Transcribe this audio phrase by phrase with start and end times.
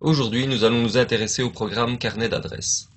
[0.00, 2.88] Aujourd'hui, nous allons nous intéresser au programme Carnet d'adresses.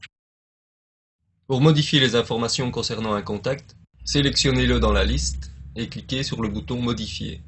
[1.48, 6.48] Pour modifier les informations concernant un contact, sélectionnez-le dans la liste et cliquez sur le
[6.48, 7.42] bouton Modifier.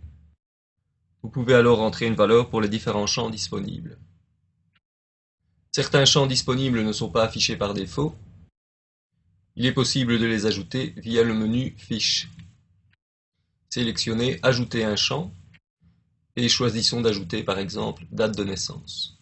[1.24, 3.98] Vous pouvez alors entrer une valeur pour les différents champs disponibles.
[5.72, 8.14] Certains champs disponibles ne sont pas affichés par défaut.
[9.56, 12.28] Il est possible de les ajouter via le menu Fiches.
[13.70, 15.32] Sélectionnez Ajouter un champ
[16.36, 19.15] et choisissons d'ajouter par exemple date de naissance.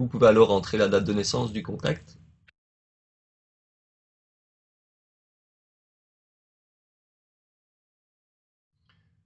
[0.00, 2.16] Vous pouvez alors entrer la date de naissance du contact.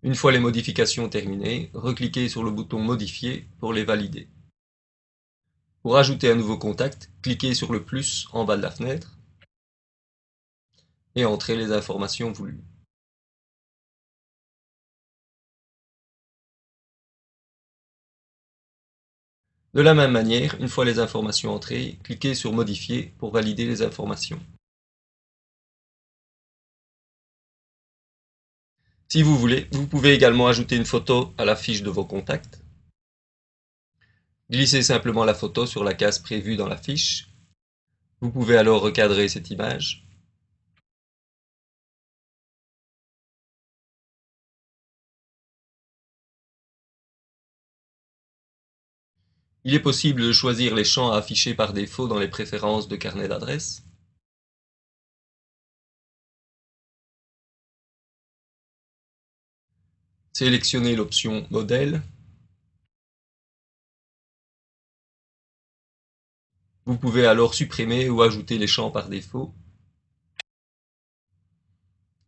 [0.03, 4.29] Une fois les modifications terminées, recliquez sur le bouton Modifier pour les valider.
[5.83, 9.17] Pour ajouter un nouveau contact, cliquez sur le plus en bas de la fenêtre
[11.15, 12.65] et entrez les informations voulues.
[19.75, 23.83] De la même manière, une fois les informations entrées, cliquez sur Modifier pour valider les
[23.83, 24.39] informations.
[29.09, 32.61] Si vous voulez, vous pouvez également ajouter une photo à la fiche de vos contacts.
[34.49, 37.29] Glissez simplement la photo sur la case prévue dans la fiche.
[38.21, 40.04] Vous pouvez alors recadrer cette image.
[49.65, 52.97] Il est possible de choisir les champs à afficher par défaut dans les préférences de
[52.97, 53.83] carnet d'adresses.
[60.35, 62.03] Sélectionnez l'option Modèle.
[66.85, 69.55] Vous pouvez alors supprimer ou ajouter les champs par défaut.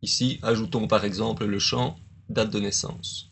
[0.01, 1.99] Ici, ajoutons par exemple le champ
[2.29, 3.31] Date de naissance.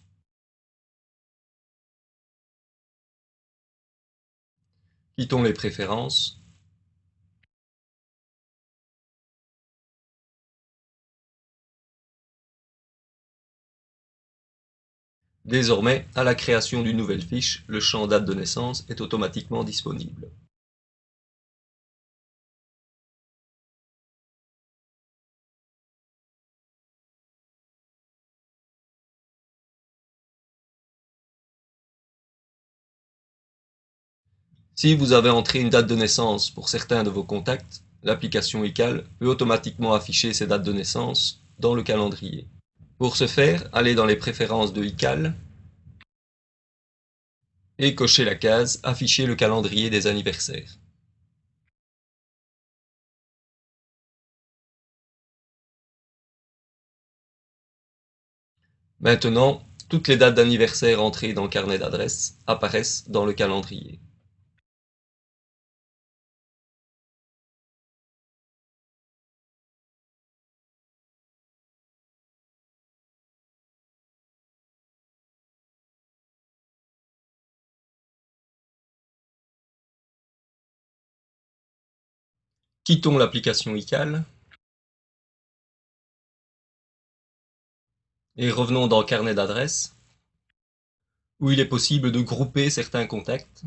[5.18, 6.40] Quittons les préférences.
[15.46, 20.30] Désormais, à la création d'une nouvelle fiche, le champ date de naissance est automatiquement disponible.
[34.78, 39.06] Si vous avez entré une date de naissance pour certains de vos contacts, l'application iCal
[39.20, 42.46] peut automatiquement afficher ces dates de naissance dans le calendrier.
[42.98, 45.34] Pour ce faire, allez dans les préférences de iCal
[47.78, 50.78] et cochez la case Afficher le calendrier des anniversaires.
[59.00, 64.00] Maintenant, toutes les dates d'anniversaire entrées dans le carnet d'adresses apparaissent dans le calendrier.
[82.86, 84.24] Quittons l'application iCal
[88.36, 89.98] et revenons dans Carnet d'adresses,
[91.40, 93.64] où il est possible de grouper certains contacts.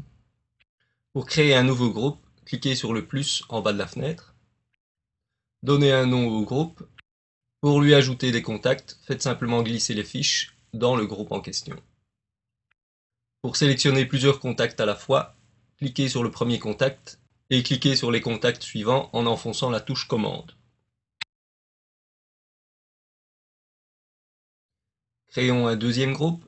[1.12, 4.36] Pour créer un nouveau groupe, cliquez sur le plus en bas de la fenêtre,
[5.64, 6.88] donnez un nom au groupe.
[7.60, 11.74] Pour lui ajouter des contacts, faites simplement glisser les fiches dans le groupe en question.
[13.42, 15.34] Pour sélectionner plusieurs contacts à la fois,
[15.78, 17.18] cliquez sur le premier contact
[17.50, 20.52] et cliquez sur les contacts suivants en enfonçant la touche commande.
[25.28, 26.44] Créons un deuxième groupe.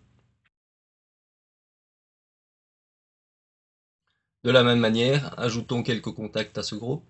[4.45, 7.07] De la même manière, ajoutons quelques contacts à ce groupe.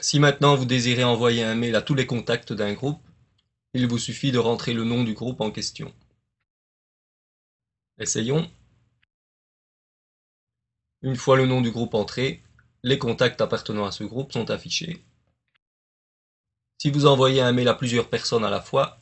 [0.00, 3.02] Si maintenant vous désirez envoyer un mail à tous les contacts d'un groupe,
[3.74, 5.92] il vous suffit de rentrer le nom du groupe en question.
[7.98, 8.48] Essayons.
[11.02, 12.44] Une fois le nom du groupe entré,
[12.84, 15.02] les contacts appartenant à ce groupe sont affichés.
[16.80, 19.00] Si vous envoyez un mail à plusieurs personnes à la fois,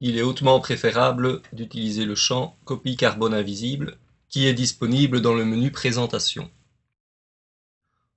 [0.00, 3.98] il est hautement préférable d'utiliser le champ Copie carbone invisible
[4.30, 6.50] qui est disponible dans le menu Présentation.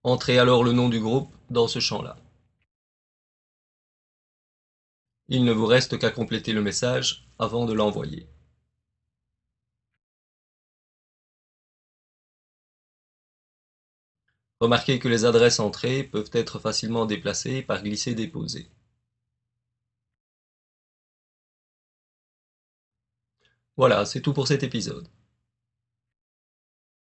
[0.04, 2.16] Entrez alors le nom du groupe dans ce champ-là.
[5.30, 8.28] Il ne vous reste qu'à compléter le message avant de l'envoyer.
[14.62, 18.70] Remarquez que les adresses entrées peuvent être facilement déplacées par glisser-déposer.
[23.76, 25.10] Voilà, c'est tout pour cet épisode.